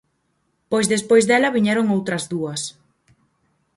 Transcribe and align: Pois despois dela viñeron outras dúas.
Pois 0.71 0.85
despois 0.93 1.23
dela 1.29 1.53
viñeron 1.57 1.93
outras 1.97 2.23
dúas. 2.31 2.61